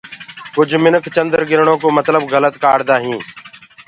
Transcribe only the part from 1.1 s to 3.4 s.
چنڊگِرڻو ڪو متلب گلت ڪآردآ هينٚ